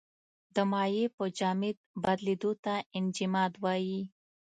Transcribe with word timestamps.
د 0.55 0.57
مایع 0.71 1.05
په 1.17 1.25
جامد 1.37 1.75
بدلیدو 2.03 2.51
ته 2.63 2.73
انجماد 2.97 3.51
وايي. 3.63 4.01